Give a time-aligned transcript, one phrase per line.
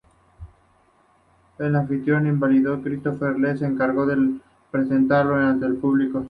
[1.59, 4.39] El anfitrión invitado, Christopher Lee, se encargó de
[4.71, 6.19] presentarlo ante el público.